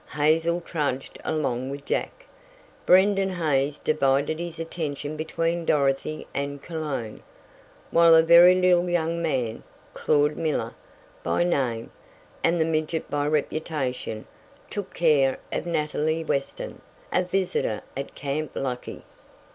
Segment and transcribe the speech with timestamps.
[0.15, 2.25] Hazel trudged along with Jack,
[2.87, 7.21] Brendon Hays divided his attention between Dorothy and Cologne,
[7.91, 9.61] while a very little young man,
[9.93, 10.73] Claud Miller,
[11.21, 11.91] by name,
[12.43, 14.25] and the midget by reputation,
[14.71, 16.81] took care of Nathalie Weston,
[17.13, 19.03] a visitor at Camp Lucky.